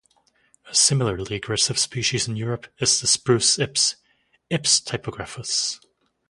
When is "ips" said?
3.59-3.97, 4.49-4.79